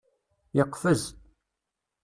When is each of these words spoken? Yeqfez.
Yeqfez. 0.57 1.01